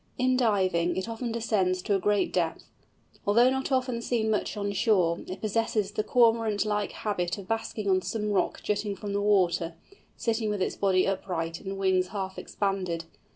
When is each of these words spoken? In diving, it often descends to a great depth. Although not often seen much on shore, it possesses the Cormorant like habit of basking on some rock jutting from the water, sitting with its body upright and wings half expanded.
In 0.17 0.35
diving, 0.35 0.95
it 0.97 1.07
often 1.07 1.31
descends 1.31 1.83
to 1.83 1.93
a 1.93 1.99
great 1.99 2.33
depth. 2.33 2.63
Although 3.27 3.51
not 3.51 3.71
often 3.71 4.01
seen 4.01 4.31
much 4.31 4.57
on 4.57 4.71
shore, 4.71 5.19
it 5.27 5.41
possesses 5.41 5.91
the 5.91 6.01
Cormorant 6.03 6.65
like 6.65 6.91
habit 6.91 7.37
of 7.37 7.47
basking 7.47 7.87
on 7.87 8.01
some 8.01 8.31
rock 8.31 8.63
jutting 8.63 8.95
from 8.95 9.13
the 9.13 9.21
water, 9.21 9.75
sitting 10.17 10.49
with 10.49 10.59
its 10.59 10.75
body 10.75 11.05
upright 11.05 11.61
and 11.61 11.77
wings 11.77 12.07
half 12.07 12.39
expanded. 12.39 13.05